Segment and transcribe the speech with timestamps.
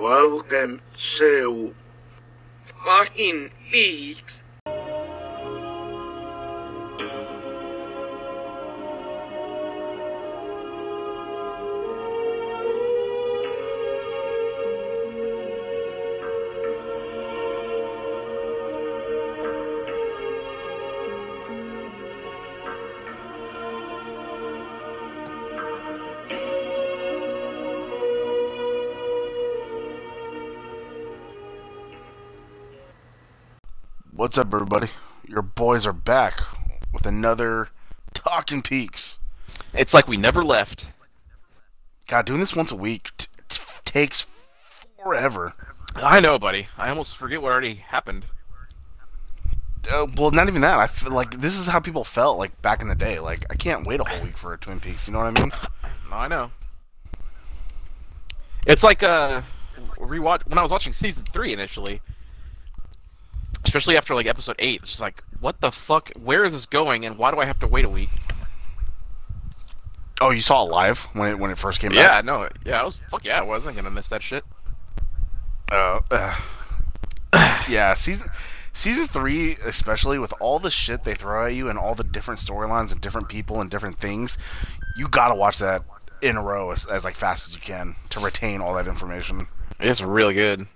[0.00, 1.74] Welcome to
[2.82, 4.42] fucking leaks.
[34.30, 34.86] What's up, everybody?
[35.26, 36.40] Your boys are back
[36.92, 37.66] with another
[38.14, 39.18] Talking Peaks.
[39.74, 40.92] It's like we never left.
[42.06, 44.28] God, doing this once a week t- t- takes
[45.02, 45.54] forever.
[45.96, 46.68] I know, buddy.
[46.78, 48.24] I almost forget what already happened.
[49.92, 50.78] Uh, well, not even that.
[50.78, 53.18] I feel like this is how people felt like back in the day.
[53.18, 55.08] Like I can't wait a whole week for a Twin Peaks.
[55.08, 55.50] You know what I mean?
[56.08, 56.52] No, I know.
[58.64, 59.42] It's like uh,
[59.98, 62.00] rewatch when I was watching season three initially,
[63.70, 64.80] especially after like episode eight.
[64.82, 66.10] It's just like, what the fuck?
[66.20, 67.06] Where is this going?
[67.06, 68.08] And why do I have to wait a week?
[70.20, 71.96] Oh, you saw it live when it when it first came out?
[71.96, 72.24] Yeah, out.
[72.24, 74.44] no, yeah, I was fuck yeah, I wasn't gonna miss that shit.
[75.70, 76.40] Uh, uh,
[77.68, 77.94] yeah.
[77.94, 78.26] Season
[78.72, 82.40] season three, especially with all the shit they throw at you and all the different
[82.40, 84.36] storylines and different people and different things,
[84.96, 85.84] you gotta watch that
[86.22, 89.46] in a row as, as like fast as you can to retain all that information.
[89.78, 90.66] It's really good.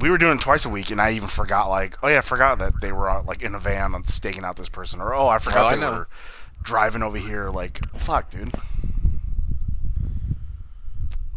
[0.00, 2.22] We were doing it twice a week, and I even forgot like, oh yeah, I
[2.22, 5.28] forgot that they were like in a van on staking out this person, or oh,
[5.28, 5.92] I forgot Oh, I they know.
[5.92, 6.08] were
[6.62, 7.50] driving over here.
[7.50, 8.52] Like, fuck, dude.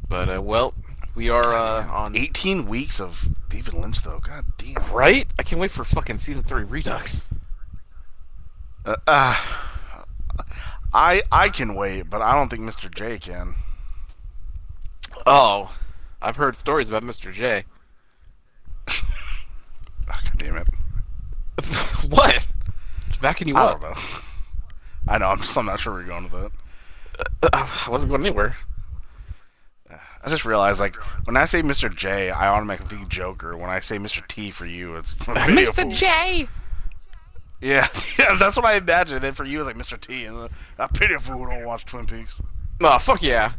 [0.08, 0.74] But uh, well,
[1.16, 4.20] we are uh, on 18 weeks of David Lynch, though.
[4.20, 4.92] God damn.
[4.92, 5.28] right.
[5.38, 7.28] I can't wait for fucking season three Redux.
[8.86, 9.36] Uh, uh,
[10.94, 12.94] I I can wait, but I don't think Mr.
[12.94, 13.54] J can.
[15.28, 15.76] Oh,
[16.22, 17.32] I've heard stories about Mr.
[17.32, 17.66] J.
[20.12, 20.68] Ah, oh, God damn it.
[22.09, 22.48] what?
[23.09, 23.80] Just backing you I up.
[23.80, 23.98] don't know.
[25.08, 25.27] I know.
[25.27, 26.52] I'm just I'm not sure where you're going with it.
[27.44, 28.55] Uh, uh, I wasn't going anywhere.
[30.22, 30.95] I just realized, like,
[31.26, 31.95] when I say Mr.
[31.95, 33.55] J, I automatically think Joker.
[33.55, 34.26] When I say Mr.
[34.27, 35.92] T for you, it's uh, Video Fool.
[35.92, 36.48] J.
[37.61, 39.21] Yeah, yeah, that's what I imagined.
[39.21, 40.00] Then for you, it's like Mr.
[40.00, 42.36] T, and I pity a fool who don't watch Twin Peaks.
[42.82, 43.52] Oh fuck yeah.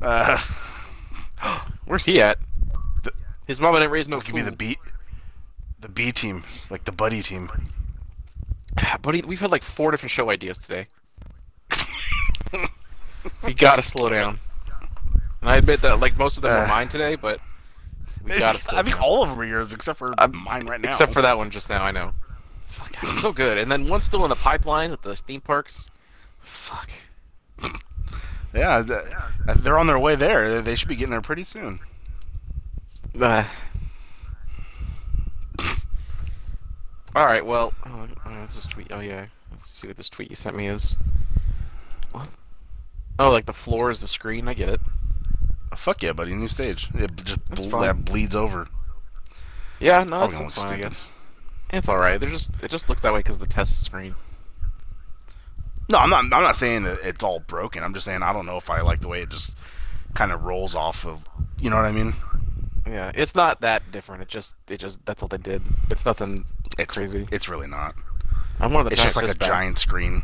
[0.00, 0.36] Uh,
[1.86, 2.38] Where's he at?
[3.46, 4.52] His mama didn't raise no it could be the.
[4.52, 4.76] B,
[5.80, 7.50] the B team, like the buddy team.
[9.02, 10.86] Buddy, we've had like four different show ideas today.
[13.44, 14.38] we gotta slow down.
[15.40, 16.56] And I admit that like most of them Uh.
[16.64, 17.40] are mine today, but
[18.24, 19.04] we gotta slow I think down.
[19.04, 20.90] all of them are yours except for I'm- mine right now.
[20.90, 22.12] Except for that one just now, I know.
[22.68, 23.58] Fuck, it's so good.
[23.58, 25.90] And then one's still in the pipeline with the theme parks.
[26.40, 26.90] Fuck.
[28.54, 28.82] yeah,
[29.56, 30.62] they're on their way there.
[30.62, 31.80] They should be getting there pretty soon.
[33.20, 33.44] Uh.
[37.14, 37.44] All right.
[37.44, 38.88] Well, oh, let's just tweet.
[38.90, 39.26] Oh yeah.
[39.50, 40.96] Let's see what this tweet you sent me is.
[42.12, 42.28] What?
[43.18, 44.48] Oh, like the floor is the screen.
[44.48, 44.80] I get it.
[45.76, 46.88] Fuck yeah, buddy, new stage.
[46.94, 47.80] It just ble- fine.
[47.82, 48.66] that bleeds over.
[49.80, 50.04] Yeah.
[50.04, 50.72] No, that's, gonna fine.
[50.72, 51.08] I guess.
[51.70, 52.18] It's all right.
[52.18, 54.14] They're just it just looks that way because the test screen.
[55.88, 56.20] No, I'm not.
[56.24, 57.82] I'm not saying that it's all broken.
[57.82, 59.56] I'm just saying I don't know if I like the way it just
[60.14, 61.28] kind of rolls off of.
[61.60, 62.14] You know what I mean?
[62.86, 64.22] Yeah, it's not that different.
[64.22, 65.62] It just it just that's all they did.
[65.90, 66.44] It's nothing
[66.78, 67.28] It's crazy.
[67.30, 67.94] It's really not.
[68.60, 69.48] I'm one of the It's just like a back.
[69.48, 70.22] giant screen.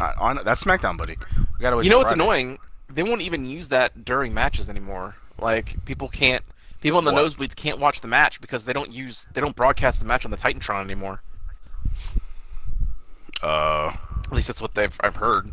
[0.00, 1.16] Uh, on that's SmackDown, buddy.
[1.36, 2.22] We gotta wait You know what's Friday.
[2.22, 2.58] annoying?
[2.90, 5.16] They won't even use that during matches anymore.
[5.40, 6.42] Like people can't,
[6.80, 7.32] people in the What?
[7.32, 10.30] nosebleeds can't watch the match because they don't use, they don't broadcast the match on
[10.32, 11.22] the Titantron anymore.
[13.42, 13.92] Uh,
[14.24, 15.50] At least that's what they've I've heard.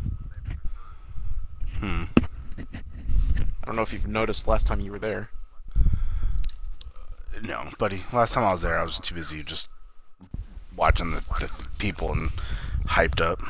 [1.78, 2.04] hmm.
[2.58, 5.30] I don't know if you've noticed last time you were there.
[7.42, 8.02] No, buddy.
[8.12, 9.68] Last time I was there, I was too busy just
[10.76, 12.30] watching the, the people and
[12.86, 13.40] hyped up.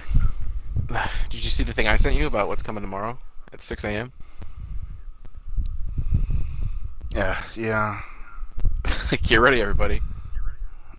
[1.30, 3.18] Did you see the thing I sent you about what's coming tomorrow
[3.52, 4.12] at 6 a.m.?
[7.10, 8.02] Yeah, yeah.
[9.22, 10.00] Get ready, everybody.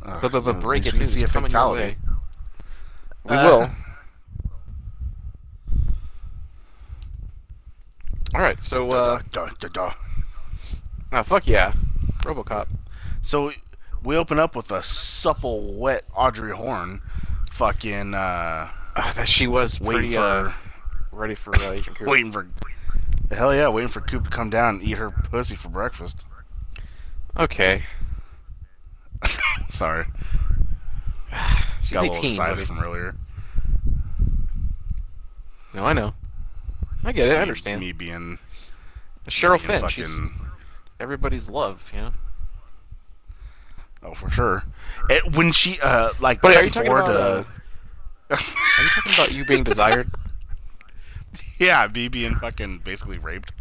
[0.03, 1.97] Uh, But but but break it news see a coming fatality.
[3.25, 3.71] We Uh, will.
[8.35, 9.91] All right, so uh, Duh, duh, duh.
[11.13, 11.73] oh, fuck yeah,
[12.23, 12.67] RoboCop.
[13.27, 13.51] So
[14.05, 17.01] we open up with a supple, wet Audrey Horne,
[17.51, 20.53] fucking uh, Uh, that she was waiting pretty for, uh,
[21.11, 22.09] ready for uh, Agent Cooper.
[22.09, 22.47] waiting for,
[23.29, 26.25] hell yeah, waiting for Coop to come down and eat her pussy for breakfast.
[27.35, 27.83] Okay.
[29.69, 30.05] Sorry,
[31.81, 32.65] She's got a little 18, excited buddy.
[32.65, 33.15] from earlier.
[35.73, 36.13] No, I know.
[37.03, 37.35] I get it.
[37.35, 37.81] I understand.
[37.81, 38.39] Me being
[39.27, 40.17] Cheryl being Finn, she's
[41.01, 42.13] everybody's love, you know.
[44.03, 44.63] Oh, for sure.
[45.09, 47.09] It, when she uh like But are you talking about?
[47.09, 47.43] Uh,
[48.29, 50.09] are you talking about you being desired?
[51.59, 53.51] yeah, B being fucking basically raped.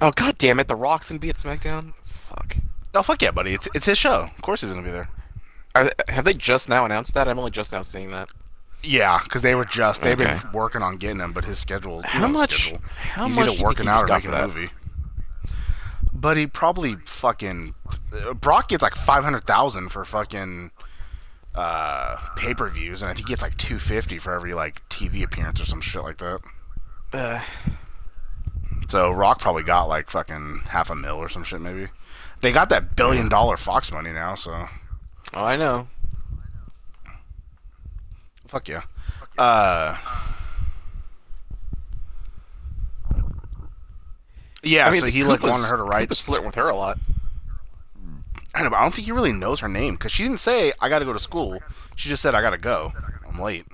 [0.00, 0.68] Oh god damn it!
[0.68, 1.92] The Rock's gonna be at SmackDown.
[2.04, 2.56] Fuck.
[2.94, 3.54] Oh fuck yeah, buddy!
[3.54, 4.28] It's it's his show.
[4.34, 5.08] Of course he's gonna be there.
[5.74, 7.28] Are, have they just now announced that?
[7.28, 8.28] I'm only just now seeing that.
[8.82, 10.38] Yeah, because they were just they've Okay.
[10.42, 12.02] been working on getting him, but his schedule.
[12.02, 12.54] How know much?
[12.54, 12.80] Schedule.
[13.12, 13.48] How he's much?
[13.50, 14.70] either working out or making a movie.
[16.20, 17.74] But he probably fucking
[18.40, 20.72] Brock gets like five hundred thousand for fucking
[21.54, 24.86] uh pay per views, and I think he gets like two fifty for every like
[24.88, 26.40] TV appearance or some shit like that.
[27.12, 27.40] Uh,
[28.88, 31.88] So Rock probably got like fucking half a mil or some shit maybe.
[32.40, 34.50] They got that billion dollar Fox money now, so
[35.34, 35.86] oh, I know.
[38.48, 38.82] fuck yeah.
[39.36, 39.96] Uh.
[44.62, 46.02] Yeah, I mean, so he like wanted her to write.
[46.08, 46.98] Cooper's flirting with her a lot.
[48.54, 50.88] I know, I don't think he really knows her name because she didn't say I
[50.88, 51.60] got to go to school.
[51.96, 52.92] She just said I got to go.
[53.28, 53.66] I'm late.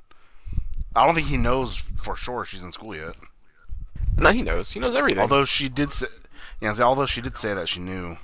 [0.96, 3.14] I don't think he knows for sure she's in school yet.
[4.18, 4.72] No, he knows.
[4.72, 5.20] He knows everything.
[5.20, 6.06] Although she did say,
[6.60, 8.16] yeah, see, although she did say that she knew,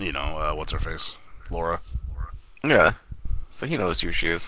[0.00, 1.16] you know, uh, what's her face,
[1.50, 1.80] Laura.
[2.64, 2.94] yeah.
[3.50, 4.46] So he knows who she is.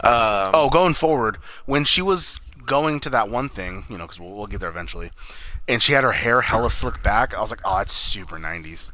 [0.00, 1.36] Um, Oh, going forward,
[1.66, 4.70] when she was going to that one thing, you know, because we'll, we'll get there
[4.70, 5.10] eventually,
[5.70, 8.90] and she had her hair hella slicked back, I was like, oh, it's super 90s.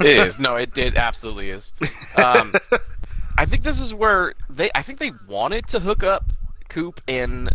[0.00, 0.38] it is.
[0.38, 1.72] No, it it absolutely is.
[2.16, 2.54] Um,
[3.38, 4.70] I think this is where they.
[4.74, 6.24] I think they wanted to hook up
[6.68, 7.50] Coop and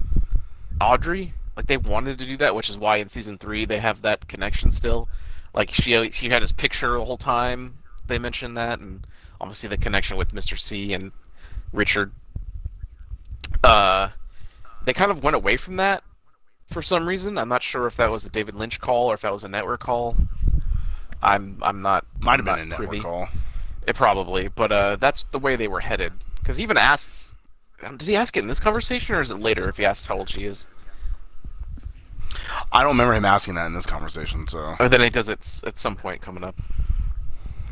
[0.80, 1.34] Audrey.
[1.56, 4.28] Like they wanted to do that, which is why in season three they have that
[4.28, 5.10] connection still.
[5.54, 7.78] Like she she had his picture the whole time.
[8.08, 9.08] They mentioned that, and
[9.40, 10.60] obviously the connection with Mr.
[10.60, 11.12] C and
[11.74, 12.12] Richard.
[13.64, 14.10] Uh,
[14.86, 16.04] they kind of went away from that
[16.72, 17.38] for some reason.
[17.38, 19.50] I'm not sure if that was a David Lynch call or if that was a
[19.50, 20.16] network call.
[21.22, 23.02] I'm I'm not Might have been a network privy.
[23.02, 23.30] call.
[23.88, 26.14] It probably, but uh, that's the way they were headed.
[26.40, 27.36] Because he even asks,
[27.84, 29.68] um, did he ask it in this conversation, or is it later?
[29.70, 30.66] If he asks how old she is,
[32.72, 34.76] I don't remember him asking that in this conversation, so.
[34.80, 36.56] or then he does it at some point coming up.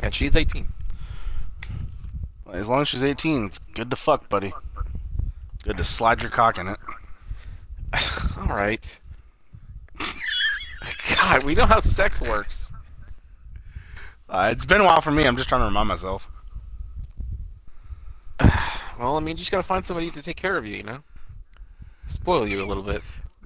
[0.02, 0.68] And she's 18.
[2.52, 4.54] As long as she's 18, it's good to fuck, buddy.
[5.64, 6.78] Good to slide your cock in it.
[8.38, 9.00] All right.
[11.16, 12.72] God, we know how sex works.
[14.30, 15.26] Uh, it's been a while for me.
[15.26, 16.30] I'm just trying to remind myself.
[19.00, 21.00] Well, I mean, you just gotta find somebody to take care of you, you know.
[22.08, 23.02] Spoil you a little bit.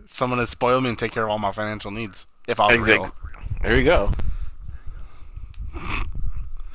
[0.08, 2.26] Someone to spoil me and take care of all my financial needs.
[2.48, 3.12] If I was Exact- real.
[3.62, 4.12] There you go.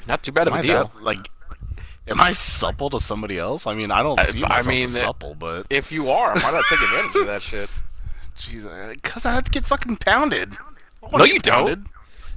[0.07, 0.85] Not too bad of Am a deal.
[0.95, 1.29] that- like,
[2.09, 3.67] am I supple to somebody else?
[3.67, 6.51] I mean, I don't I- see I mean, as supple, but If you are, why
[6.53, 7.71] not take advantage of that shit?
[8.39, 10.57] jeez, because I have to get fucking pounded.
[11.13, 11.87] No, you get don't.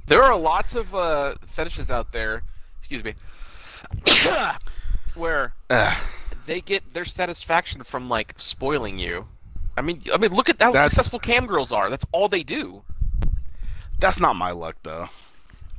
[0.06, 2.42] There are lots of uh, fetishes out there.
[2.80, 3.14] Excuse me.
[5.14, 5.54] where
[6.46, 9.26] they get their satisfaction from like spoiling you.
[9.76, 11.88] I mean, I mean, look at how That's- successful cam girls are.
[11.88, 12.82] That's all they do.
[13.98, 15.08] That's not my luck, though.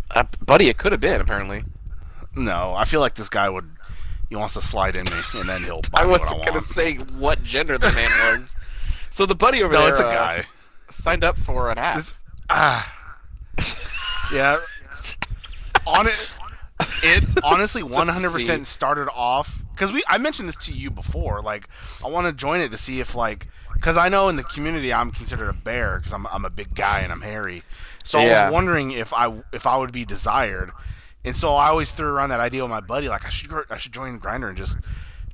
[0.10, 1.64] Uh, buddy, it could have been apparently.
[2.36, 3.70] No, I feel like this guy would.
[4.34, 7.44] He wants to slide in me, and then he'll I wasn't I gonna say what
[7.44, 8.56] gender the man was.
[9.12, 10.46] So the buddy over no, there it's a uh, guy.
[10.90, 12.04] signed up for an app.
[12.50, 13.14] Ah.
[14.34, 14.60] yeah.
[15.86, 16.32] On it.
[17.04, 20.02] It honestly 100% started off because we.
[20.08, 21.44] I mentioned this to you before.
[21.44, 21.70] Like,
[22.04, 24.92] I want to join it to see if like, because I know in the community
[24.92, 27.62] I'm considered a bear because I'm I'm a big guy and I'm hairy.
[28.04, 30.72] So I was wondering if I if I would be desired,
[31.26, 33.10] and so I always threw around that idea with my buddy.
[33.10, 34.78] Like, I should I should join Grindr and just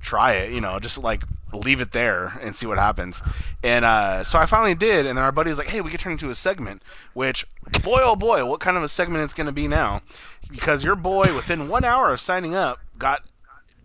[0.01, 0.51] try it.
[0.53, 3.22] You know, just like leave it there and see what happens.
[3.63, 6.00] And uh, so I finally did, and then our buddy was like, "Hey, we could
[6.00, 6.81] turn into a segment."
[7.13, 7.46] Which,
[7.84, 10.01] boy, oh boy, what kind of a segment it's going to be now?
[10.50, 13.24] Because your boy, within one hour of signing up, got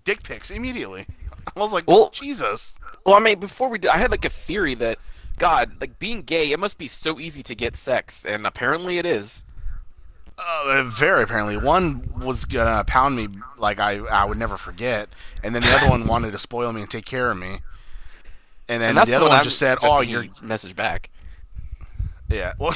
[0.04, 1.06] dick pics immediately.
[1.56, 2.74] I was like, Well- Jesus.
[3.04, 4.98] Well, I mean, before we did, I had like a theory that,
[5.38, 9.04] God, like being gay, it must be so easy to get sex, and apparently it
[9.04, 9.42] is.
[10.36, 15.08] Uh, very apparently, one was gonna pound me like I I would never forget,
[15.42, 17.60] and then the other one wanted to spoil me and take care of me.
[18.68, 21.10] And then And that's the other one I'm just said, "Oh, you're message back.
[22.28, 22.54] Yeah.
[22.58, 22.74] Well,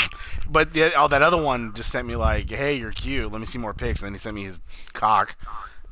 [0.50, 3.32] but the, oh, that other one just sent me like, "Hey, you're cute.
[3.32, 4.60] Let me see more pics." And then he sent me his
[4.92, 5.36] cock.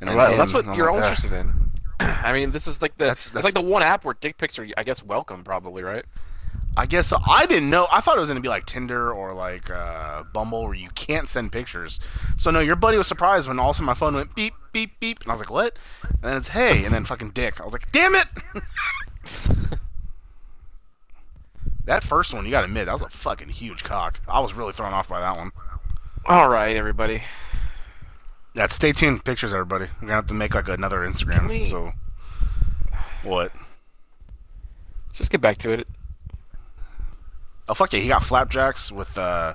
[0.00, 1.70] And Well, that's what you're like, all interested in.
[2.00, 4.38] I mean, this is like the That's- it's that's- like the one app where dick
[4.38, 6.04] pics are, I guess, welcome, probably, right?
[6.78, 7.16] I guess so.
[7.26, 7.88] I didn't know.
[7.90, 11.28] I thought it was gonna be like Tinder or like uh, Bumble, where you can't
[11.28, 11.98] send pictures.
[12.36, 14.54] So no, your buddy was surprised when all of a sudden my phone went beep
[14.72, 17.60] beep beep, and I was like, "What?" And then it's hey, and then fucking dick.
[17.60, 18.28] I was like, "Damn it!"
[21.84, 24.20] That first one, you gotta admit, that was a fucking huge cock.
[24.28, 25.52] I was really thrown off by that one.
[26.26, 27.22] All right, everybody.
[28.54, 29.24] Yeah, stay tuned.
[29.24, 29.86] Pictures, everybody.
[29.94, 31.48] We're gonna have to make like another Instagram.
[31.48, 31.92] We- So,
[33.22, 33.52] what?
[35.06, 35.88] Let's just get back to it.
[37.68, 39.54] Oh fuck yeah, he got flapjacks with uh,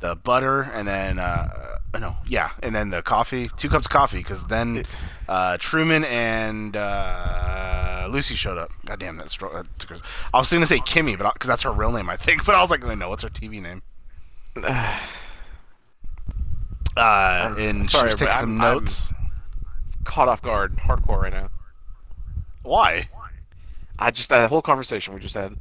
[0.00, 3.90] the butter and then uh, uh, no, yeah, and then the coffee, two cups of
[3.92, 4.84] coffee, because then
[5.28, 8.70] uh, Truman and uh, Lucy showed up.
[8.84, 11.62] God damn, that's stro- that took her- I was gonna say Kimmy, but because that's
[11.64, 12.44] her real name, I think.
[12.50, 13.82] But I was like, no, what's her TV name?
[16.96, 19.12] Uh, and she was taking some I'm- I'm- notes.
[20.04, 21.50] Caught off guard, hardcore right now.
[22.62, 23.08] Why,
[23.98, 25.56] I just that whole conversation we just had.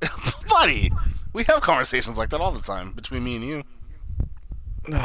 [0.48, 0.90] buddy?
[1.32, 3.62] We have conversations like that all the time between me and you.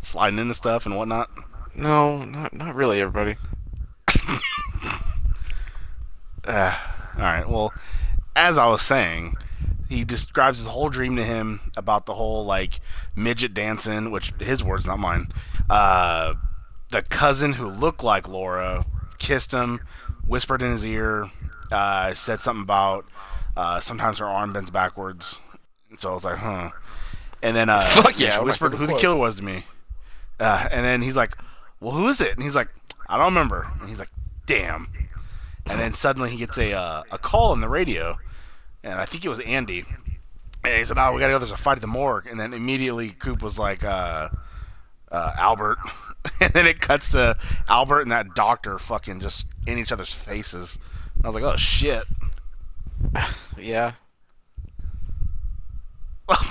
[0.00, 1.30] Sliding into stuff and whatnot.
[1.74, 3.36] No, not not really, everybody.
[6.46, 6.78] Uh,
[7.16, 7.48] all right.
[7.48, 7.72] Well,
[8.36, 9.32] as I was saying,
[9.88, 12.80] he describes his whole dream to him about the whole like
[13.16, 15.28] midget dancing, which his words, not mine.
[15.70, 16.34] Uh,
[16.90, 18.84] the cousin who looked like Laura
[19.18, 19.80] kissed him,
[20.26, 21.30] whispered in his ear,
[21.72, 23.06] uh, said something about
[23.56, 25.40] uh, sometimes her arm bends backwards.
[25.90, 26.70] And so I was like, huh.
[27.42, 29.44] And then uh, Fuck yeah, she one of my whispered who the killer was to
[29.44, 29.64] me.
[30.40, 31.36] Uh, and then he's like,
[31.80, 32.32] well, who is it?
[32.32, 32.68] And he's like,
[33.08, 33.70] I don't remember.
[33.80, 34.10] And he's like,
[34.46, 34.88] damn.
[35.66, 38.18] And then suddenly he gets a uh, a call on the radio,
[38.82, 39.84] and I think it was Andy.
[40.62, 41.38] And he said, "Oh, we gotta go.
[41.38, 44.28] There's a fight at the morgue." And then immediately Coop was like, uh,
[45.10, 45.78] uh, "Albert,"
[46.40, 50.78] and then it cuts to Albert and that doctor fucking just in each other's faces.
[51.24, 52.04] I was like, "Oh shit!"
[53.58, 53.92] Yeah.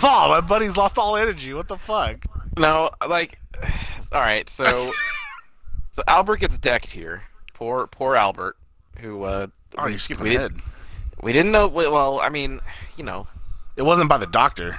[0.06, 1.54] Oh, my buddy's lost all energy.
[1.54, 2.26] What the fuck?
[2.58, 3.40] No, like,
[4.12, 4.48] all right.
[4.50, 4.92] So,
[5.92, 7.24] so Albert gets decked here.
[7.54, 8.58] Poor, poor Albert,
[9.00, 10.54] who uh, Oh, you're skipping we, ahead.
[11.24, 11.68] we didn't know.
[11.68, 12.60] Well, I mean,
[12.98, 13.28] you know,
[13.76, 14.78] It wasn't by the doctor.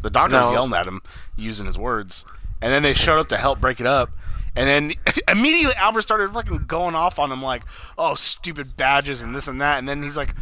[0.00, 1.02] The doctor was yelling at him
[1.36, 2.24] using his words.
[2.60, 4.10] And then they showed up to help break it up.
[4.54, 4.92] And then
[5.28, 7.62] immediately Albert started fucking going off on him like,
[7.96, 9.78] oh, stupid badges and this and that.
[9.78, 10.34] And then he's like,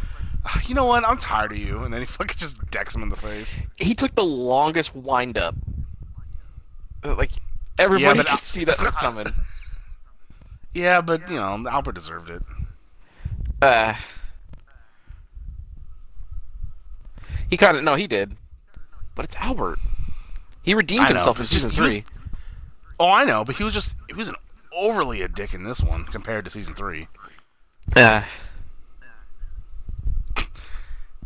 [0.45, 1.05] "Ah, you know what?
[1.07, 1.79] I'm tired of you.
[1.79, 3.55] And then he fucking just decks him in the face.
[3.77, 5.55] he took the longest wind up.
[7.03, 7.31] Uh, Like
[7.79, 9.27] everybody but could Al- see that was coming.
[10.73, 12.41] Yeah, but, you know, Albert deserved it.
[13.61, 13.93] Uh,
[17.49, 18.35] he kind of no, he did,
[19.15, 19.79] but it's Albert.
[20.63, 22.03] He redeemed know, himself in it's just- season he was- three.
[23.01, 24.35] Oh, I know, but he was just, he was an
[24.71, 27.07] overly a dick in this one compared to season three.
[27.95, 28.21] Uh,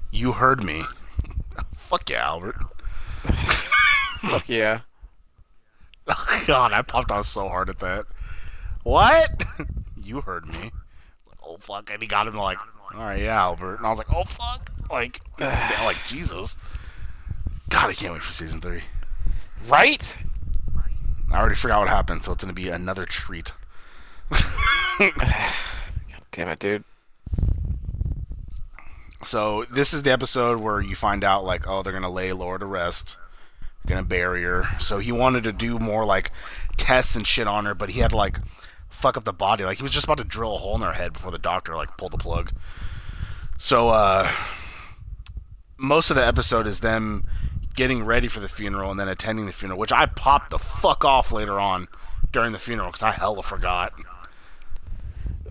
[0.09, 0.85] You heard me.
[1.75, 2.55] Fuck yeah, Albert.
[4.21, 4.79] fuck yeah.
[6.07, 8.05] Oh, God, I popped off so hard at that.
[8.83, 9.43] What?
[10.01, 10.71] you heard me.
[11.43, 11.91] Oh fuck!
[11.91, 12.57] And he got him like,
[12.93, 13.75] all right, yeah, Albert.
[13.75, 14.71] And I was like, oh fuck!
[14.89, 16.55] Like, this is like Jesus.
[17.67, 18.83] God, I can't wait for season three.
[19.67, 20.15] Right?
[21.35, 23.51] I already forgot what happened, so it's gonna be another treat.
[26.31, 26.85] Damn it, dude.
[29.25, 32.59] So this is the episode where you find out like, oh, they're gonna lay Laura
[32.59, 33.17] to rest,
[33.85, 34.63] gonna bury her.
[34.79, 36.31] So he wanted to do more like
[36.77, 38.39] tests and shit on her, but he had to like
[38.87, 39.65] fuck up the body.
[39.65, 41.75] Like he was just about to drill a hole in her head before the doctor
[41.75, 42.53] like pulled the plug.
[43.57, 44.31] So uh,
[45.77, 47.25] most of the episode is them
[47.75, 51.03] getting ready for the funeral and then attending the funeral, which I popped the fuck
[51.05, 51.87] off later on
[52.31, 53.93] during the funeral because I hella forgot.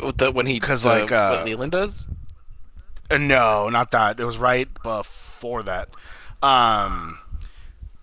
[0.02, 2.06] With the, when he 'Cause, uh, like, uh, what Leland does.
[3.10, 4.18] Uh, no, not that.
[4.18, 5.88] It was right before that.
[6.42, 7.18] Um,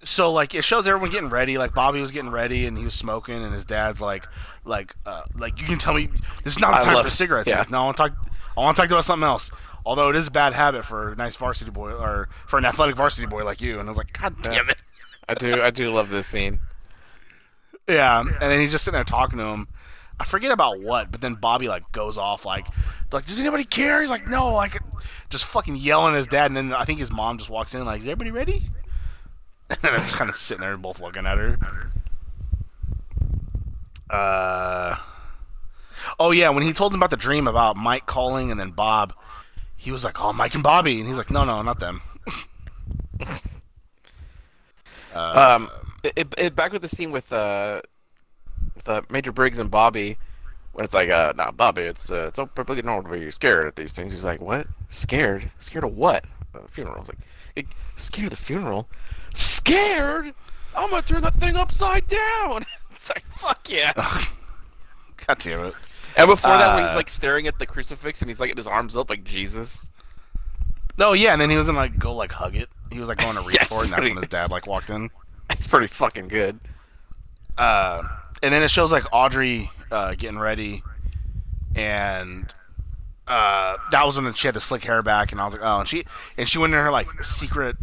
[0.03, 1.57] so like it shows everyone getting ready.
[1.57, 4.27] Like Bobby was getting ready and he was smoking, and his dad's like,
[4.65, 6.07] like, uh, like you can tell me
[6.43, 7.11] this is not the time for it.
[7.11, 7.49] cigarettes.
[7.49, 7.59] Yeah.
[7.59, 8.13] like, no, I want to talk.
[8.57, 9.51] I want to talk about something else.
[9.85, 12.95] Although it is a bad habit for a nice varsity boy or for an athletic
[12.95, 13.79] varsity boy like you.
[13.79, 14.77] And I was like, God damn it.
[15.29, 16.59] I do, I do love this scene.
[17.87, 19.67] Yeah, and then he's just sitting there talking to him.
[20.19, 22.67] I forget about what, but then Bobby like goes off like,
[23.11, 24.01] like does anybody care?
[24.01, 24.79] He's like, no, like,
[25.29, 27.83] just fucking yelling at his dad, and then I think his mom just walks in
[27.85, 28.63] like, is everybody ready?
[29.83, 31.57] And I'm just kind of sitting there, both looking at her.
[34.09, 34.97] Uh,
[36.19, 39.13] oh yeah, when he told him about the dream about Mike calling and then Bob,
[39.81, 42.01] he was like, oh, Mike and Bobby, and he's like, no, no, not them.
[45.13, 45.69] Um,
[46.03, 47.81] it, it, it- back with the scene with uh,
[48.75, 50.17] with uh, Major Briggs and Bobby,
[50.71, 53.75] when it's like, uh, nah, Bobby, it's uh, it's perfectly normal to be scared at
[53.75, 54.13] these things.
[54.13, 54.67] He's like, what?
[54.89, 55.51] Scared?
[55.59, 56.23] Scared of what?
[56.55, 56.95] Uh, funeral.
[56.95, 57.17] I was like,
[57.57, 57.63] "Eh,
[57.97, 58.87] scared of the funeral?
[59.33, 60.33] Scared?
[60.75, 62.65] I'm gonna turn that thing upside down.
[62.91, 63.91] it's like, fuck yeah.
[65.27, 65.73] God damn it.
[66.17, 68.67] And before that, when he's Uh, like staring at the crucifix and he's like his
[68.67, 69.87] arms up like Jesus.
[70.99, 72.69] Oh yeah, and then he was gonna like go like hug it.
[72.91, 74.67] He was like going to reach Yes, for it, and that's when his dad like
[74.67, 75.09] walked in.
[75.49, 76.59] It's pretty fucking good.
[77.57, 78.01] Uh,
[78.43, 80.83] and then it shows like Audrey uh, getting ready,
[81.75, 82.53] and
[83.27, 85.79] uh, that was when she had the slick hair back, and I was like, oh,
[85.79, 86.05] and she
[86.37, 87.75] and she went in her like secret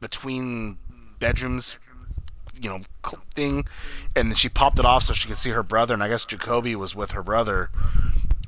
[0.00, 0.78] between
[1.18, 1.78] bedrooms,
[2.60, 2.80] you know,
[3.34, 3.66] thing,
[4.16, 6.24] and then she popped it off so she could see her brother, and I guess
[6.24, 7.70] Jacoby was with her brother,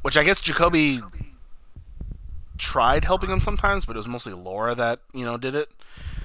[0.03, 1.01] which I guess Jacoby
[2.59, 5.69] tried helping him sometimes, but it was mostly Laura that you know did it.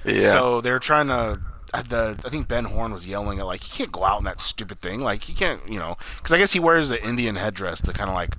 [0.04, 0.32] Yeah.
[0.32, 1.40] So they're trying to.
[1.74, 4.24] uh, The I think Ben Horne was yelling at like he can't go out in
[4.24, 7.36] that stupid thing like he can't you know because I guess he wears the Indian
[7.36, 8.36] headdress to kind of like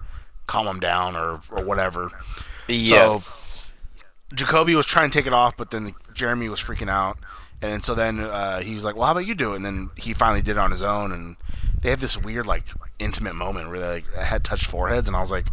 [0.47, 2.09] calm him down or or whatever.
[2.67, 3.65] yes.
[4.33, 7.19] Jacoby was trying to take it off, but then Jeremy was freaking out,
[7.63, 9.89] and so then uh, he was like, "Well, how about you do it?" And then
[9.95, 11.37] he finally did it on his own, and
[11.81, 12.63] they had this weird like
[12.99, 15.47] intimate moment where they like had touched foreheads, and I was like,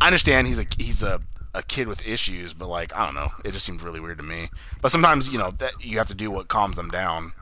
[0.00, 1.20] I understand he's a he's a
[1.54, 4.24] a kid with issues, but like I don't know, it just seemed really weird to
[4.24, 4.50] me.
[4.82, 7.32] But sometimes you know that you have to do what calms them down.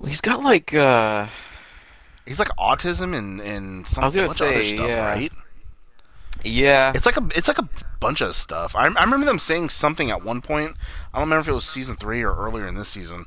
[0.00, 1.28] Well, he's got like uh
[2.26, 5.06] He's like autism and and some I was gonna bunch of other stuff, yeah.
[5.06, 5.32] right?
[6.46, 6.92] Yeah.
[6.94, 7.68] It's like a it's like a
[8.00, 8.74] bunch of stuff.
[8.76, 10.76] I, I remember them saying something at one point.
[11.12, 13.26] I don't remember if it was season three or earlier in this season,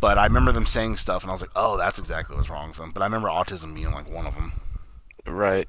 [0.00, 2.68] but I remember them saying stuff, and I was like, "Oh, that's exactly what's wrong
[2.68, 4.52] with them." But I remember autism being like one of them.
[5.26, 5.68] right.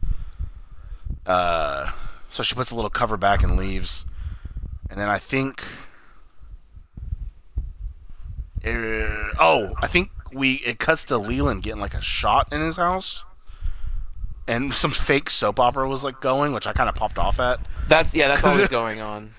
[1.25, 1.91] Uh,
[2.29, 4.05] so she puts a little cover back and leaves,
[4.89, 5.63] and then I think,
[8.63, 12.75] uh, oh, I think we it cuts to Leland getting like a shot in his
[12.75, 13.23] house.
[14.47, 17.59] And some fake soap opera was like going, which I kind of popped off at.
[17.87, 19.31] That's yeah, that's always it- going on.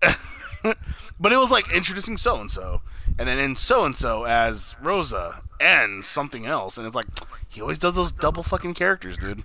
[0.62, 2.82] but it was like introducing so and so,
[3.18, 7.06] and then in so and so as Rosa and something else, and it's like
[7.48, 9.42] he always does those double fucking characters, dude.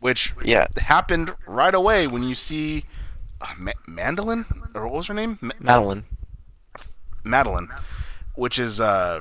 [0.00, 0.66] Which Yeah.
[0.78, 2.84] happened right away when you see
[3.40, 6.04] uh, Ma- Mandolin or what was her name, Ma- Madeline.
[7.24, 7.68] Madeline,
[8.34, 9.20] which is uh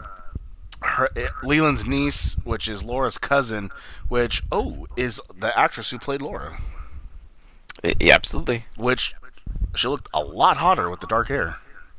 [0.81, 3.69] her eh, Leland's niece, which is Laura's cousin,
[4.11, 6.57] which oh is the actress who played Laura,
[7.97, 8.65] Yeah, absolutely.
[8.75, 9.15] which
[9.73, 11.55] she looked a lot hotter with the dark hair.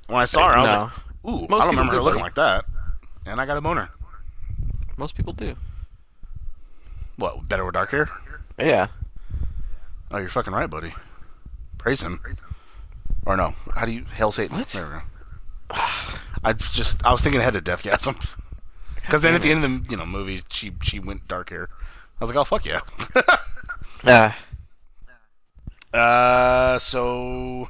[0.09, 0.81] When I saw her, I was No.
[0.83, 0.92] like,
[1.42, 2.22] ooh, Most I don't remember her do, looking buddy.
[2.25, 2.66] like that,
[3.25, 3.88] and I got a boner.
[4.98, 5.57] Most people do.
[7.16, 8.09] What better with dark hair?
[8.59, 8.88] Yeah.
[10.11, 10.92] Oh, you're fucking right, buddy.
[11.79, 12.20] Praise him.
[13.25, 14.59] Or no, how do you hail Satan?
[14.59, 14.66] What?
[14.68, 15.01] There we go.
[16.44, 18.22] I just I was thinking ahead of Deathgasm.
[18.96, 21.70] Because then at the end of the you know movie, she she went dark hair.
[22.23, 22.81] I was like, oh fuck yeah.
[24.05, 27.69] Uh, uh, so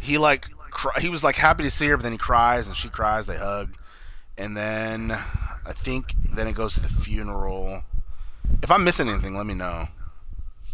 [0.00, 2.74] he like cry, he was like happy to see her, but then he cries and
[2.76, 3.26] she cries.
[3.26, 3.76] They hug,
[4.38, 7.82] and then I think then it goes to the funeral.
[8.62, 9.88] If I'm missing anything, let me know.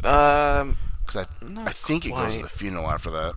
[0.04, 1.26] um, Because I,
[1.68, 3.34] I think it goes to the funeral after that.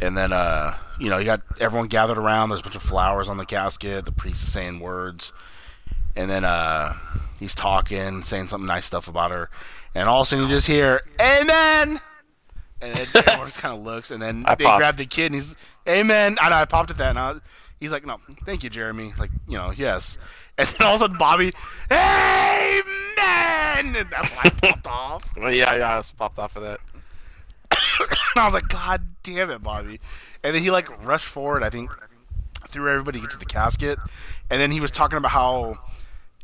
[0.00, 2.48] And then, uh, you know, you got everyone gathered around.
[2.50, 4.04] There's a bunch of flowers on the casket.
[4.04, 5.32] The priest is saying words.
[6.18, 6.94] And then uh,
[7.38, 9.48] he's talking, saying some nice stuff about her.
[9.94, 12.00] And all of a sudden you just hear, Amen!
[12.80, 14.10] And then everyone just kind of looks.
[14.10, 14.80] And then I they popped.
[14.80, 15.54] grab the kid and he's,
[15.88, 16.36] Amen!
[16.42, 17.10] And I popped at that.
[17.10, 17.34] And I,
[17.78, 19.12] he's like, No, thank you, Jeremy.
[19.16, 20.18] Like, you know, yes.
[20.58, 21.52] And then all of a sudden Bobby,
[21.88, 22.82] Amen!
[23.96, 25.24] And that's why I popped off.
[25.36, 26.80] well, yeah, yeah, I was popped off of that.
[28.00, 30.00] and I was like, God damn it, Bobby.
[30.42, 31.92] And then he like rushed forward, I think,
[32.66, 34.00] threw everybody to get to the casket.
[34.50, 35.78] And then he was talking about how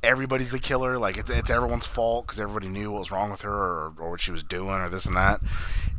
[0.05, 3.43] everybody's the killer, like it's, it's everyone's fault because everybody knew what was wrong with
[3.43, 5.41] her or, or what she was doing or this and that.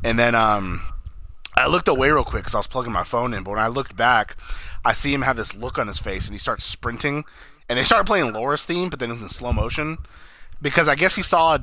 [0.03, 0.81] And then um,
[1.55, 3.43] I looked away real quick because I was plugging my phone in.
[3.43, 4.37] But when I looked back,
[4.83, 7.25] I see him have this look on his face and he starts sprinting.
[7.67, 9.97] And they started playing Laura's theme, but then it was in slow motion
[10.61, 11.57] because I guess he saw,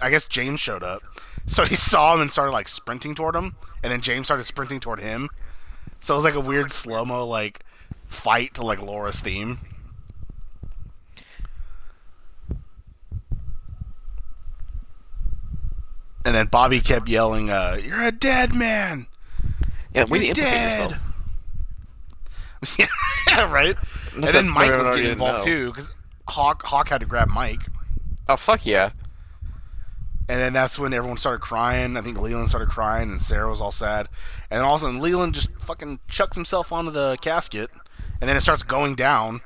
[0.00, 1.02] I guess James showed up,
[1.46, 4.80] so he saw him and started like sprinting toward him, and then James started sprinting
[4.80, 5.28] toward him.
[6.00, 7.64] So it was like a weird slow mo like
[8.06, 9.58] fight to like Laura's theme.
[16.24, 19.06] And then Bobby kept yelling, uh, "You're a dead man!
[19.94, 21.02] Yeah, way to You're implicate dead!" yourself.
[22.78, 23.76] yeah, right.
[24.14, 25.96] And then Mike was getting involved too because
[26.28, 27.62] Hawk Hawk had to grab Mike.
[28.28, 28.90] Oh fuck yeah.
[30.28, 31.96] And then that's when everyone started crying.
[31.96, 34.08] I think Leland started crying, and Sarah was all sad.
[34.50, 37.70] And then all of a sudden, Leland just fucking chucks himself onto the casket,
[38.20, 39.40] and then it starts going down,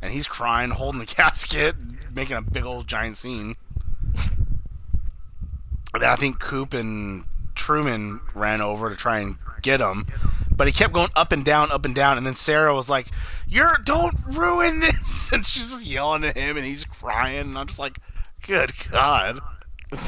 [0.00, 1.76] and he's crying, holding the casket,
[2.12, 3.56] making a big old giant scene.
[5.94, 7.24] And I think Coop and
[7.54, 10.06] Truman ran over to try and get him,
[10.54, 13.08] but he kept going up and down, up and down, and then Sarah was like,
[13.46, 17.66] "You're don't ruin this," and she's just yelling at him, and he's crying, and I'm
[17.66, 17.98] just like,
[18.46, 19.40] "Good God."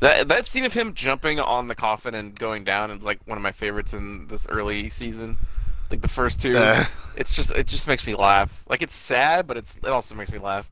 [0.00, 3.36] That that scene of him jumping on the coffin and going down is like one
[3.36, 5.36] of my favorites in this early season.
[5.90, 6.84] Like the first two, Uh.
[7.16, 8.62] it's just it just makes me laugh.
[8.68, 10.70] Like it's sad, but it's it also makes me laugh.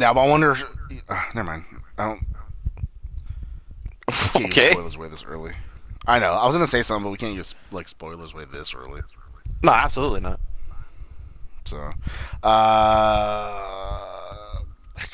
[0.00, 0.56] Now, I wonder.
[1.10, 1.64] Uh, never mind.
[1.98, 2.20] I don't.
[4.08, 4.70] Can't use Okay.
[4.72, 5.52] spoilers way this early.
[6.06, 6.32] I know.
[6.32, 9.02] I was gonna say something, but we can't use like spoilers way this early.
[9.62, 10.40] No, absolutely not.
[11.66, 11.92] So, uh,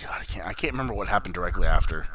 [0.02, 0.46] God, I can't.
[0.46, 2.06] I can't remember what happened directly after.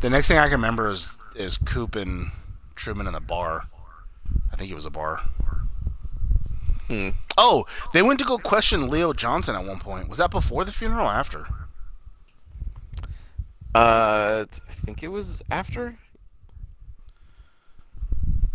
[0.00, 2.30] The next thing I can remember is is Coop and
[2.76, 3.66] Truman in the bar.
[4.50, 5.20] I think it was a bar.
[6.88, 7.10] Hmm.
[7.36, 10.08] Oh, they went to go question Leo Johnson at one point.
[10.08, 11.46] Was that before the funeral or after?
[13.74, 15.98] Uh, I think it was after.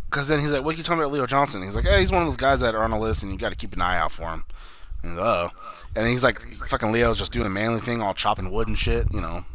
[0.10, 2.12] Because then he's like, "What are you talking about, Leo Johnson?" He's like, "Hey, he's
[2.12, 3.82] one of those guys that are on the list, and you got to keep an
[3.82, 4.44] eye out for him."
[5.02, 5.50] And he's, oh,
[5.96, 9.08] and he's like, "Fucking Leo's just doing a manly thing, all chopping wood and shit,
[9.14, 9.46] you know,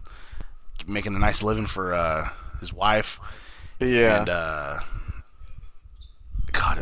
[0.86, 2.28] making a nice living for uh,
[2.60, 3.20] his wife."
[3.80, 4.18] Yeah.
[4.18, 4.78] And uh,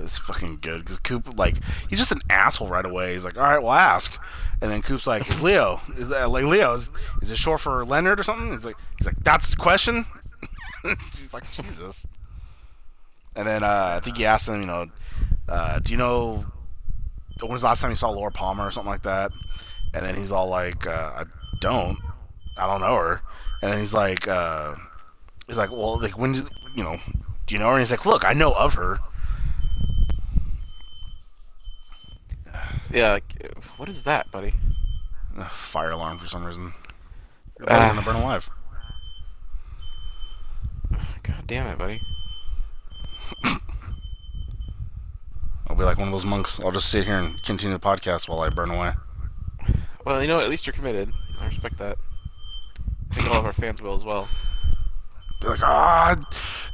[0.06, 1.56] God, it was fucking good because Coop, like,
[1.88, 3.14] he's just an asshole right away.
[3.14, 4.18] He's like, "All right, we'll ask."
[4.60, 5.80] And then Coop's like, "Is Leo?
[5.96, 6.74] Is that like Leo?
[6.74, 6.90] Is,
[7.22, 10.06] is it short for Leonard or something?" He's like, "He's like, that's the question."
[11.16, 12.06] She's like, "Jesus."
[13.34, 14.86] And then uh, I think he asked him, you know,
[15.48, 16.46] uh, do you know
[17.40, 19.30] when was the last time you saw Laura Palmer or something like that?
[19.92, 21.24] And then he's all like, uh, I
[21.60, 21.98] don't,
[22.56, 23.20] I don't know her.
[23.60, 24.74] And then he's like, uh,
[25.46, 26.96] he's like, well, like when did you know?
[27.46, 27.72] Do you know her?
[27.72, 28.98] And he's like, look, I know of her.
[32.92, 33.12] Yeah.
[33.12, 34.54] Like, what is that, buddy?
[35.36, 36.72] Uh, fire alarm for some reason.
[37.58, 37.88] Your Ah.
[37.88, 38.48] gonna burn alive.
[41.22, 42.00] God damn it, buddy.
[45.68, 46.60] I'll be like one of those monks.
[46.60, 48.92] I'll just sit here and continue the podcast while I burn away.
[50.04, 51.12] Well, you know, at least you're committed.
[51.40, 51.98] I respect that.
[53.10, 54.28] I think all of our fans will as well.
[55.40, 56.16] Be like, ah,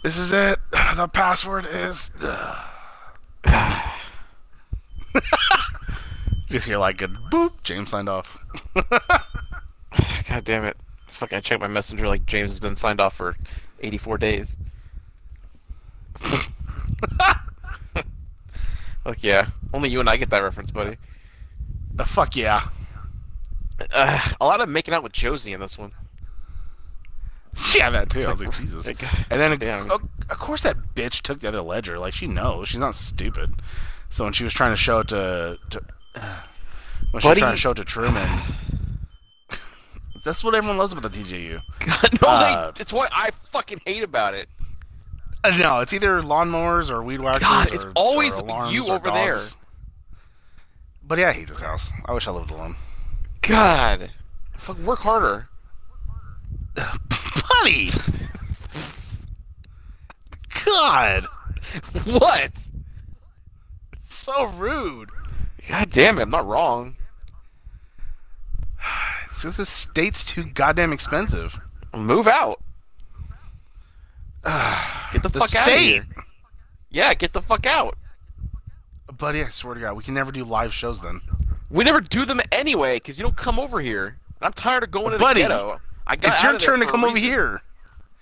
[0.02, 0.58] this is it.
[0.96, 2.10] The password is.
[6.52, 7.52] Just hear like a boop.
[7.62, 8.38] James signed off.
[10.28, 10.76] God damn it.
[11.08, 13.36] Fucking I checked my messenger like James has been signed off for
[13.80, 14.56] 84 days.
[19.04, 19.48] Fuck yeah.
[19.72, 20.96] Only you and I get that reference, buddy.
[21.98, 22.68] Uh, fuck yeah.
[23.92, 25.92] Uh, a lot of making out with Josie in this one.
[27.74, 28.24] Yeah, that too.
[28.24, 28.86] I was like, Jesus.
[28.86, 28.96] And
[29.38, 29.90] then, damn.
[29.90, 31.98] of course, that bitch took the other ledger.
[31.98, 32.68] Like, she knows.
[32.68, 33.50] She's not stupid.
[34.08, 35.58] So when she was trying to show it to.
[35.70, 35.82] to
[36.14, 38.26] when she was trying to show it to Truman.
[40.24, 41.60] that's what everyone loves about the TJU.
[42.22, 44.48] no, Uh, they, it's what I fucking hate about it.
[45.44, 47.42] Uh, no, it's either lawnmowers or weed whackers.
[47.42, 49.38] God, it's or, always or you or over there.
[51.04, 51.90] But yeah, I hate this house.
[52.06, 52.76] I wish I lived alone.
[53.42, 54.10] God.
[54.56, 55.48] Fuck, work harder.
[56.76, 57.90] Buddy!
[60.64, 61.26] God!
[62.04, 62.50] What?
[63.94, 65.10] It's so rude.
[65.68, 66.96] God damn it, I'm not wrong.
[69.30, 71.58] It's just this state's too goddamn expensive.
[71.96, 72.60] Move out.
[75.12, 75.86] Get the, The fuck out of state!
[75.92, 76.06] here.
[76.90, 77.96] Yeah, get the fuck out.
[79.16, 81.22] Buddy, I swear to God, we can never do live shows then.
[81.70, 84.18] We never do them anyway because you don't come over here.
[84.42, 85.80] I'm tired of going to the Buddy, ghetto.
[86.06, 87.62] I got It's your turn to come over here.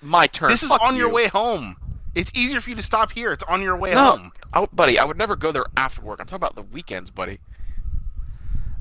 [0.00, 0.50] My turn.
[0.50, 1.76] This is Fuck on your way home.
[2.14, 3.30] It's easier for you to stop here.
[3.32, 4.32] It's on your way No, home.
[4.52, 6.18] I, buddy, I would never go there after work.
[6.20, 7.38] I'm talking about the weekends, buddy.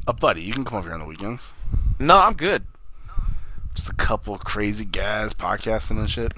[0.07, 1.53] Uh, buddy, you can come over here on the weekends.
[1.99, 2.65] No, I'm good.
[3.75, 6.33] Just a couple crazy guys podcasting and shit.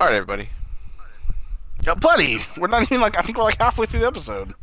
[0.00, 0.48] All right, everybody.
[1.84, 4.54] Yeah, buddy, we're not even like I think we're like halfway through the episode.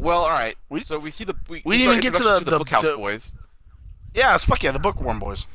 [0.00, 0.56] Well, all right.
[0.68, 2.82] We- so we see the we, we didn't even get to the- the, the- Bookhouse
[2.82, 3.32] the- Boys.
[4.14, 5.46] Yeah, it's fuck yeah, the bookworm boys.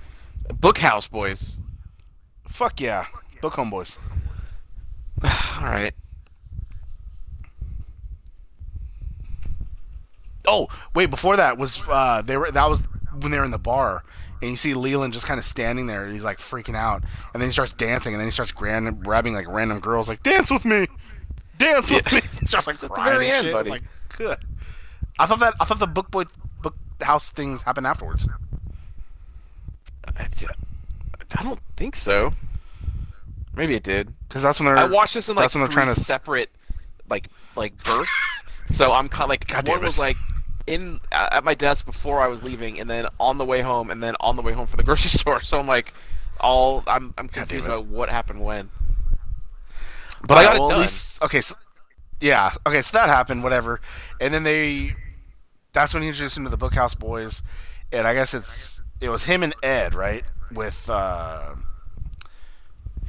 [0.53, 1.53] Bookhouse Boys.
[2.47, 3.05] Fuck yeah,
[3.41, 3.97] book home boys.
[5.59, 5.93] All right.
[10.47, 12.81] Oh wait, before that was uh they were that was
[13.19, 14.03] when they were in the bar.
[14.41, 17.03] And you see Leland just kind of standing there, and he's like freaking out.
[17.33, 20.23] And then he starts dancing, and then he starts grand, grabbing like random girls, like
[20.23, 20.87] "Dance with me,
[21.59, 22.19] dance with Yeah.
[22.19, 23.53] me." He starts like At the very end, shit.
[23.53, 23.69] buddy.
[23.69, 23.83] Like,
[24.17, 24.37] good.
[25.19, 26.23] I thought that I thought the book boy
[26.63, 28.27] book house things happened afterwards.
[30.17, 30.25] I,
[31.37, 32.33] I don't think so.
[33.61, 34.11] Maybe it did.
[34.27, 34.75] Because that's when they're.
[34.75, 36.49] I watched this in like that's when they're trying to- separate,
[37.07, 38.43] like like bursts.
[38.69, 40.17] so I'm kind of like God one was like
[40.65, 44.01] in at my desk before I was leaving, and then on the way home, and
[44.01, 45.41] then on the way home for the grocery store.
[45.41, 45.93] So I'm like,
[46.39, 48.71] all I'm I'm confused about what happened when.
[50.23, 50.81] But I got it well, at done.
[50.81, 51.53] least- okay, so,
[52.19, 53.79] yeah, okay, so that happened, whatever,
[54.19, 54.95] and then they,
[55.71, 57.43] that's when he introduced him to the Bookhouse Boys,
[57.91, 61.53] and I guess it's it was him and Ed, right, with uh,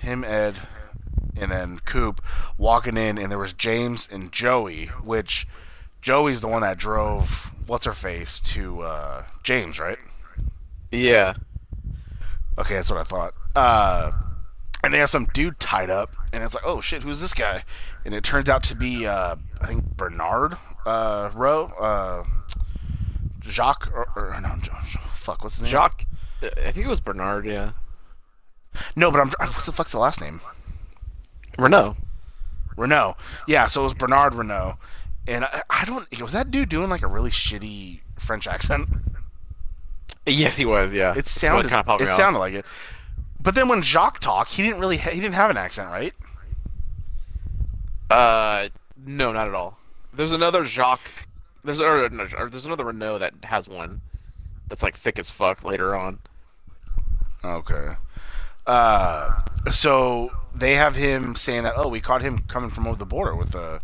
[0.03, 0.57] him, Ed,
[1.37, 2.23] and then Coop
[2.59, 5.47] walking in, and there was James and Joey, which
[6.01, 9.99] Joey's the one that drove what's her face to uh, James, right?
[10.91, 11.35] Yeah.
[12.59, 13.35] Okay, that's what I thought.
[13.57, 14.13] Uh,
[14.85, 17.65] and they have some dude tied up, and it's like, oh shit, who's this guy?
[18.05, 22.25] And it turns out to be, uh, I think Bernard uh, Rowe, uh,
[23.41, 24.73] Jacques, or, or no, Jo-
[25.15, 25.73] fuck, what's his name?
[25.73, 26.07] Jacques.
[26.43, 27.47] I think it was Bernard.
[27.47, 27.73] Yeah.
[28.97, 30.41] No, but I'm, what's the fuck's the last name?
[31.59, 31.97] Renault.
[32.77, 33.17] Renault.
[33.47, 34.77] Yeah, so it was Bernard Renault,
[35.27, 36.21] and I, I don't.
[36.21, 38.89] Was that dude doing like a really shitty French accent?
[40.27, 40.93] Yes, he was.
[40.93, 41.11] Yeah.
[41.11, 41.69] It what sounded.
[41.69, 42.65] kinda popped it sounded like it.
[43.41, 44.99] But then when Jacques talked, he didn't really.
[44.99, 46.15] Ha- he didn't have an accent, right?
[48.11, 48.69] Uh,
[49.05, 49.79] no, not at all.
[50.13, 51.27] There's another Jacques.
[51.65, 54.01] There's or, or there's another Renault that has one.
[54.69, 56.19] That's like thick as fuck later on.
[57.45, 57.95] Okay.
[58.67, 63.07] Uh, so they have him saying that, oh, we caught him coming from over the
[63.07, 63.81] border with a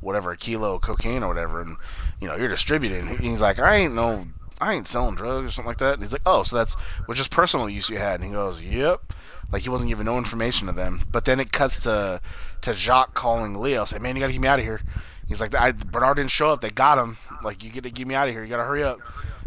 [0.00, 1.76] whatever a kilo of cocaine or whatever, and
[2.20, 3.18] you know you're distributing.
[3.18, 4.26] He's like, I ain't no,
[4.60, 5.94] I ain't selling drugs or something like that.
[5.94, 8.20] And he's like, oh, so that's was just personal use you had.
[8.20, 9.12] And he goes, yep.
[9.50, 11.02] Like he wasn't giving no information to them.
[11.10, 12.20] But then it cuts to
[12.62, 14.80] to Jacques calling Leo, say, man, you gotta get me out of here.
[15.26, 16.60] He's like, I, Bernard didn't show up.
[16.60, 17.16] They got him.
[17.42, 18.42] Like you get to get me out of here.
[18.42, 19.00] You gotta hurry up.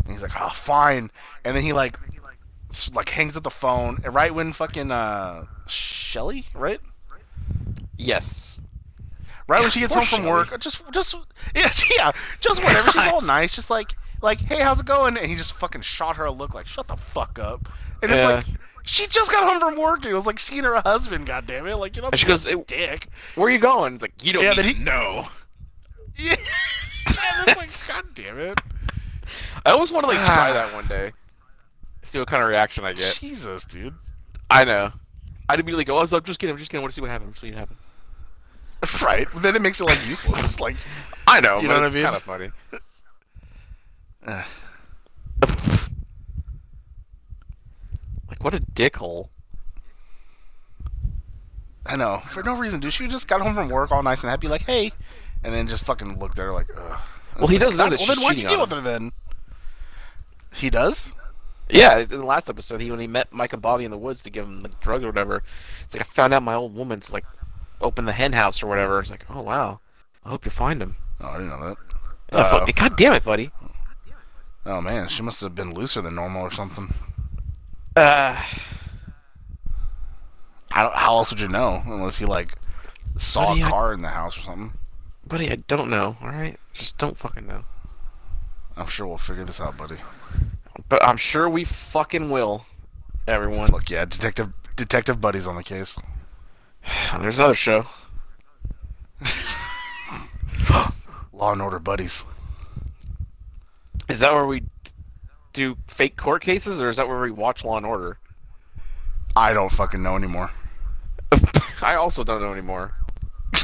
[0.03, 1.11] And he's like, oh, fine.
[1.43, 1.97] And then he like
[2.93, 6.79] like hangs up the phone and right when fucking uh Shelly, right?
[7.97, 8.59] Yes.
[9.47, 10.29] Right when she gets home from Shelly.
[10.31, 11.15] work, just just
[11.55, 12.91] yeah, yeah, just whatever.
[12.91, 15.17] She's all nice, just like like, hey, how's it going?
[15.17, 17.67] And he just fucking shot her a look like, shut the fuck up.
[18.01, 18.29] And it's Yeah.
[18.35, 18.45] like
[18.83, 19.97] she just got home from work.
[20.03, 21.25] And it was like seeing her husband.
[21.25, 21.75] God damn it!
[21.75, 23.07] Like you know, she goes, "It- dick.
[23.35, 23.93] Where are you going?
[23.95, 25.27] It's like you don't Yeah, need he- know.
[26.17, 26.35] Yeah,
[27.07, 28.59] and it's like, god damn it,
[29.65, 31.13] I always want to like try that one day.
[32.11, 33.15] See what kind of reaction I get.
[33.15, 33.93] Jesus, dude.
[34.49, 34.91] I know.
[35.47, 37.09] I'd immediately go, oh, I'm just kidding, I'm just kidding, I want to see what
[37.09, 37.79] happens, I'm just seeing what happens.
[39.01, 39.27] Right?
[39.37, 40.59] Then it makes it like useless.
[40.59, 40.75] like,
[41.25, 42.03] I know, You know what I mean?
[42.03, 42.51] kind of funny.
[48.29, 49.29] Like, what a dickhole.
[51.85, 52.91] I know for no reason, dude.
[52.91, 54.91] She just got home from work all nice and happy, like, hey,
[55.43, 56.99] and then just fucking looked at her like, ugh.
[57.37, 59.13] Well, he does know that well, then why'd you deal with her then?
[60.53, 61.11] He does.
[61.71, 64.21] Yeah, in the last episode, he when he met Mike and Bobby in the woods
[64.23, 65.41] to give him the drugs or whatever,
[65.85, 67.25] it's like I found out my old woman's like
[67.79, 68.99] opened the hen house or whatever.
[68.99, 69.79] It's like, oh wow,
[70.25, 70.95] I hope you find him.
[71.21, 71.77] Oh, I didn't know that.
[72.31, 73.51] Uh, fuck- God damn it, buddy.
[74.65, 76.89] Oh man, she must have been looser than normal or something.
[77.95, 78.41] Uh,
[80.71, 82.53] I don't, how else would you know unless he like
[83.17, 84.73] saw Buddy, a I- car in the house or something?
[85.27, 86.17] buddy, I don't know.
[86.21, 87.63] All right, just don't fucking know.
[88.75, 89.95] I'm sure we'll figure this out, buddy.
[90.91, 92.65] But I'm sure we fucking will.
[93.25, 93.71] Everyone.
[93.71, 95.97] Look, yeah, detective detective buddies on the case.
[97.21, 97.85] There's another show.
[101.31, 102.25] Law and Order buddies.
[104.09, 104.63] Is that where we
[105.53, 108.17] do fake court cases, or is that where we watch Law and Order?
[109.33, 110.51] I don't fucking know anymore.
[111.81, 112.95] I also don't know anymore.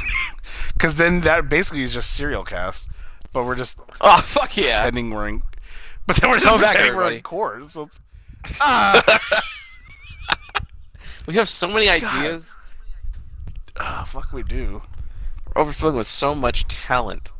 [0.72, 2.88] Because then that basically is just serial cast,
[3.34, 4.76] but we're just Oh fuck yeah!
[4.76, 5.42] pretending we're in.
[6.08, 7.66] But then we're just pretending we're in court.
[7.66, 7.90] So
[8.62, 9.44] ah,
[11.26, 12.56] We have so many ideas.
[13.78, 14.80] ah, fuck, we do.
[15.54, 17.32] We're overflowing with so much talent.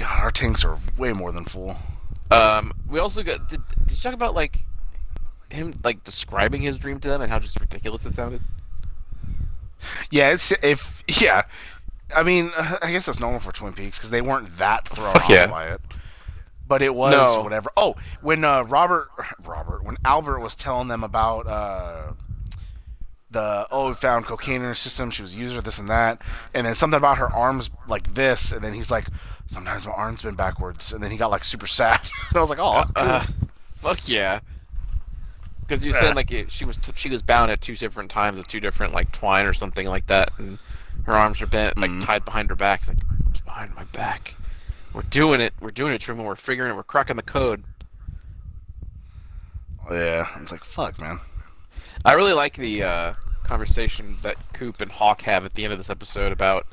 [0.00, 1.76] God, our tanks are way more than full.
[2.30, 3.50] Um, we also got.
[3.50, 4.64] Did, did you talk about like
[5.50, 8.40] him like describing his dream to them and how just ridiculous it sounded?
[10.10, 11.42] Yeah, it's if yeah.
[12.16, 15.28] I mean, I guess that's normal for Twin Peaks because they weren't that thrown off
[15.28, 15.46] yeah.
[15.46, 15.80] by it.
[16.72, 17.42] But it was No.
[17.42, 17.68] whatever.
[17.76, 19.10] Oh, when uh, Robert,
[19.44, 22.12] Robert, when Albert was telling them about uh,
[23.30, 25.10] the oh, we found cocaine in her system.
[25.10, 26.22] She was a user, this and that,
[26.54, 29.06] and then something about her arms like this, and then he's like,
[29.48, 32.00] sometimes my arm's been backwards, and then he got like super sad.
[32.30, 33.04] and I was like, oh, cool.
[33.06, 33.26] Uh,
[33.76, 34.40] fuck yeah.
[35.60, 38.38] Because you said like it, she was t- she was bound at two different times
[38.38, 40.58] with two different like twine or something like that, and
[41.04, 42.06] her arms were bent like Mhm.
[42.06, 42.80] tied behind her back.
[42.80, 44.36] It's like it's behind my back.
[44.92, 45.54] We're doing it.
[45.60, 46.24] We're doing it, Truman.
[46.26, 46.74] We're figuring it.
[46.76, 47.64] We're cracking the code.
[49.90, 50.26] yeah.
[50.40, 51.18] It's like fuck, man.
[52.04, 55.78] I really like the uh, conversation that Coop and Hawk have at the end of
[55.78, 56.66] this episode about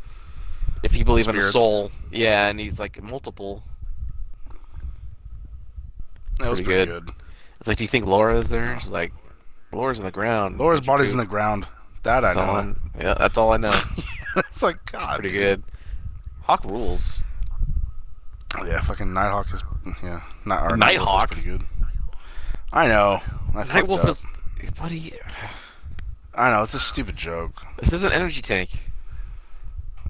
[0.84, 1.92] if you believe in the soul.
[2.12, 3.64] Yeah, and he's like multiple.
[6.40, 7.06] That was pretty pretty good.
[7.08, 7.16] good.
[7.60, 8.80] It's like, do you think Laura is there?
[8.80, 9.12] She's like,
[9.74, 10.58] Laura's in the ground.
[10.58, 11.68] Laura's body's in the ground.
[12.04, 12.76] That I That's all know.
[12.96, 13.78] I- yeah, that's all I know.
[14.38, 15.20] it's like God.
[15.20, 15.40] Pretty dude.
[15.40, 15.64] good.
[16.44, 17.20] Hawk rules.
[18.58, 19.64] Yeah, fucking Nighthawk is
[20.04, 20.22] yeah.
[20.46, 21.32] Not, or Nighthawk?
[21.32, 21.68] Is pretty good.
[22.72, 23.20] I know.
[23.56, 24.28] I Nightwolf is,
[24.78, 25.14] buddy.
[26.36, 27.64] I know it's a stupid joke.
[27.78, 28.70] This is an energy tank.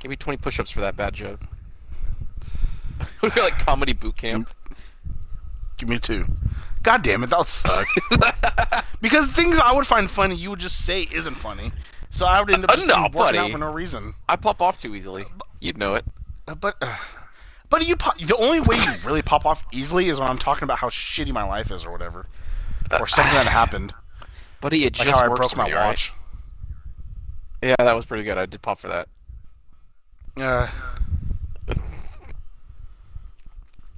[0.00, 1.40] Give me 20 push-ups for that bad joke.
[3.22, 4.50] Would be like comedy boot camp.
[5.76, 6.26] Give me two.
[6.82, 7.86] God damn it, that'll suck.
[9.00, 11.72] because things I would find funny, you would just say isn't funny.
[12.10, 14.14] So I would end up Uh, just no, working out for no reason.
[14.28, 15.24] I pop off too easily.
[15.60, 16.04] You'd know it.
[16.48, 16.96] Uh, But, uh,
[17.68, 20.62] but you pop, the only way you really pop off easily is when I'm talking
[20.64, 22.26] about how shitty my life is or whatever,
[22.98, 23.92] or something that happened,
[24.60, 26.12] Buddy, it like just how I broke my me, watch.
[27.62, 28.38] Yeah, that was pretty good.
[28.38, 29.08] I did pop for that.
[30.40, 30.68] Uh,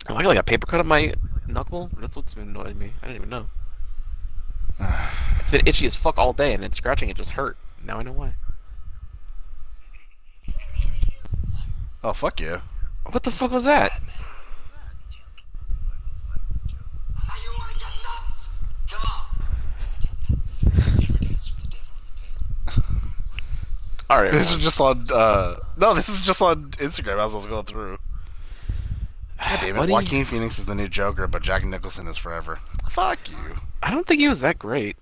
[0.09, 1.15] I got like a paper cut on my
[1.47, 1.91] knuckle.
[2.01, 2.93] That's what's been annoying me.
[3.03, 3.47] I didn't even know.
[5.41, 7.57] It's been itchy as fuck all day, and then scratching it just hurt.
[7.85, 8.35] Now I know why.
[12.05, 12.61] oh fuck yeah.
[13.11, 13.93] What the fuck was that?
[17.17, 18.51] You wanna get nuts?
[18.91, 19.45] Come on.
[19.81, 20.65] Let's get nuts.
[20.67, 24.11] Ever dance with the devil in the bed?
[24.11, 24.33] All right.
[24.33, 25.05] This is just on.
[25.13, 27.99] Uh, no, this is just on Instagram as I was going through.
[29.39, 32.59] God damn it, Joaquin Phoenix is the new Joker, but Jack Nicholson is forever.
[32.91, 33.37] Fuck you.
[33.83, 34.97] I don't think he was that great.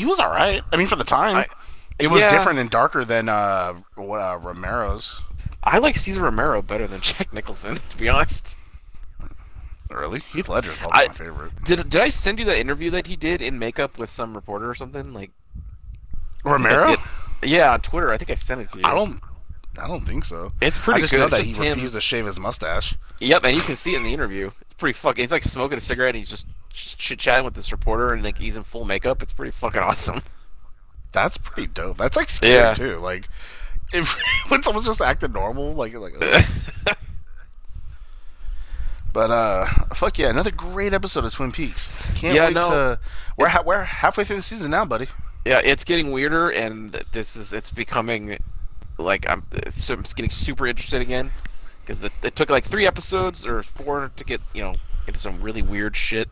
[0.00, 0.62] He was all right.
[0.72, 1.46] I mean, for the time, I-
[1.98, 2.30] it was yeah.
[2.30, 5.20] different and darker than uh, what, uh, Romero's.
[5.62, 8.56] I like Cesar Romero better than Jack Nicholson, to be honest.
[9.90, 11.52] Really, Heath Ledger's probably I- my favorite.
[11.64, 14.70] Did did I send you that interview that he did in makeup with some reporter
[14.70, 15.12] or something?
[15.12, 15.32] Like
[16.44, 16.96] Romero?
[16.96, 18.12] did- yeah, on Twitter.
[18.12, 18.84] I think I sent it to you.
[18.86, 19.20] I don't.
[19.82, 20.52] I don't think so.
[20.60, 21.18] It's pretty I just good.
[21.18, 21.74] know It's that he him.
[21.74, 22.96] refused to shave his mustache.
[23.20, 24.50] Yep, and you can see it in the interview.
[24.80, 25.22] It's pretty fucking.
[25.24, 26.14] He's like smoking a cigarette.
[26.14, 29.22] And he's just chit chatting with this reporter, and like he's in full makeup.
[29.22, 30.22] It's pretty fucking awesome.
[31.12, 31.98] That's pretty dope.
[31.98, 32.72] That's like scary Yeah.
[32.72, 32.96] too.
[32.96, 33.28] Like,
[33.92, 34.16] if
[34.48, 36.14] when someone's just acting normal, like like.
[39.12, 41.90] But uh, fuck yeah, another great episode of Twin Peaks.
[42.14, 42.60] Can't Yeah, wait no.
[42.62, 42.98] to.
[43.36, 45.08] We're ha- we're halfway through the season now, buddy.
[45.44, 48.38] Yeah, it's getting weirder, and this is it's becoming
[48.98, 51.32] like I'm, it's, I'm getting super interested again
[51.90, 54.74] because it, it took like three episodes or four to get you know
[55.08, 56.28] into some really weird shit.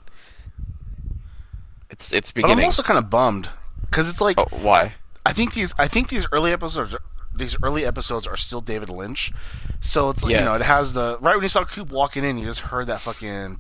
[1.91, 3.49] It's it's But I'm also kind of bummed
[3.83, 4.93] because it's like oh, why?
[5.27, 6.95] I think these I think these early episodes
[7.35, 9.33] these early episodes are still David Lynch.
[9.81, 12.39] So it's like you know, it has the right when you saw Coop walking in,
[12.39, 13.59] you just heard that fucking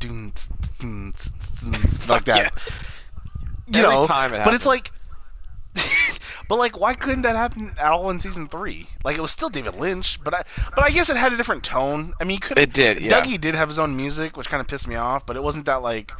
[2.08, 2.52] like that.
[3.66, 4.92] You Every know, but it's like
[6.48, 8.86] But like why couldn't that happen at all in season 3?
[9.04, 10.42] Like it was still David Lynch, but I
[10.74, 12.14] but I guess it had a different tone.
[12.20, 13.20] I mean, you could It did, yeah.
[13.20, 15.66] Dougie did have his own music, which kind of pissed me off, but it wasn't
[15.66, 16.12] that like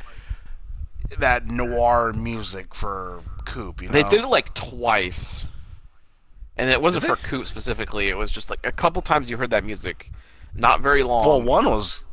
[1.19, 3.93] that noir music for Coop, you know.
[3.93, 5.47] They did it like twice,
[6.57, 8.09] and it wasn't for Coop specifically.
[8.09, 10.13] It was just like a couple times you heard that music,
[10.55, 11.27] not very long.
[11.27, 12.05] Well, one was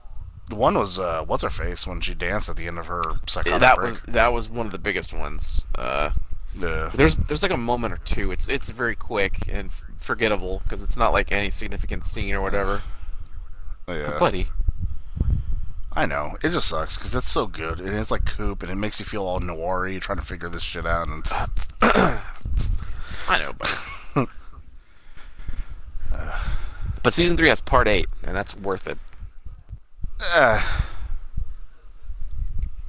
[0.50, 3.60] one was uh, what's her face when she danced at the end of her psychotic
[3.60, 3.92] that break.
[3.92, 5.62] was that was one of the biggest ones.
[5.76, 6.12] Uh,
[6.60, 6.92] yeah.
[6.94, 8.32] there's there's like a moment or two.
[8.32, 12.82] It's it's very quick and forgettable because it's not like any significant scene or whatever.
[13.88, 14.18] yeah.
[14.20, 14.48] Buddy,
[15.94, 18.76] I know it just sucks because it's so good and it's like Coop and it
[18.76, 21.50] makes you feel all noir trying to figure this shit out and it's,
[23.28, 23.80] I know, but
[27.04, 28.98] but season three has part eight, and that's worth it.
[30.22, 30.62] uh,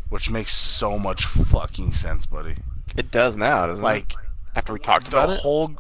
[0.09, 2.57] which makes so much fucking sense, buddy.
[2.97, 4.17] It does now, doesn't Like it?
[4.17, 5.41] Like after we talked the about it.
[5.41, 5.73] whole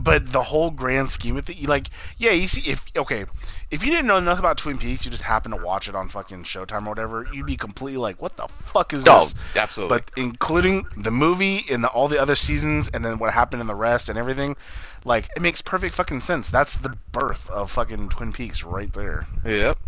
[0.00, 1.88] but the whole grand scheme of it you like
[2.18, 3.24] yeah you see if okay
[3.70, 6.08] if you didn't know nothing about twin peaks you just happened to watch it on
[6.08, 9.98] fucking showtime or whatever you'd be completely like what the fuck is Oh, this absolutely.
[9.98, 13.68] but including the movie and the, all the other seasons and then what happened in
[13.68, 14.56] the rest and everything
[15.04, 19.26] like it makes perfect fucking sense that's the birth of fucking twin peaks right there
[19.44, 19.78] Yep.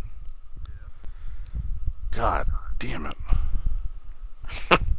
[2.13, 2.49] god
[2.79, 3.17] damn it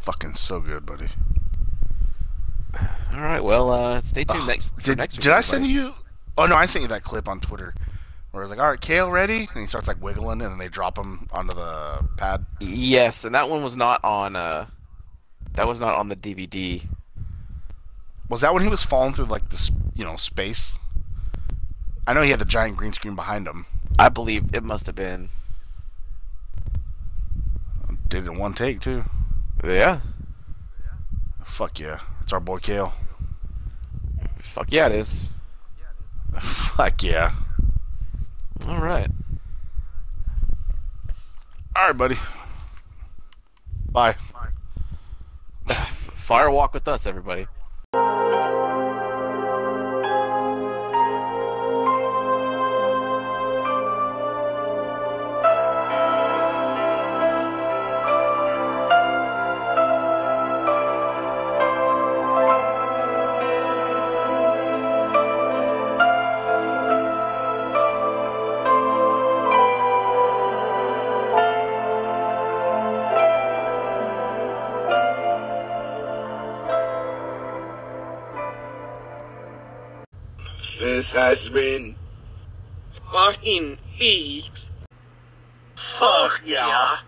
[0.00, 1.08] fucking so good buddy
[3.14, 3.42] All right.
[3.42, 4.74] Well, uh, stay tuned next.
[4.82, 5.94] Did, next week, did I send you?
[6.38, 7.74] Oh no, I sent you that clip on Twitter
[8.30, 10.68] where it's like, "All right, Kyle, ready?" And he starts like wiggling, and then they
[10.68, 12.46] drop him onto the pad.
[12.60, 14.36] Yes, and that one was not on.
[14.36, 14.66] Uh,
[15.54, 16.86] that was not on the DVD.
[18.28, 20.74] Was that when he was falling through like this, you know, space?
[22.06, 23.66] I know he had the giant green screen behind him.
[23.98, 25.30] I believe it must have been.
[28.08, 29.04] Did it in one take too.
[29.64, 30.00] Yeah.
[31.44, 32.94] Fuck yeah, it's our boy Kyle.
[34.38, 35.28] Fuck yeah, it is.
[36.40, 37.30] Fuck yeah.
[38.66, 39.10] All right.
[41.76, 42.16] All right, buddy.
[43.90, 44.16] Bye.
[45.74, 47.46] Fire walk with us, everybody.
[81.10, 81.96] This has been
[83.10, 84.70] fucking leaks.
[85.74, 86.98] fuck yeah.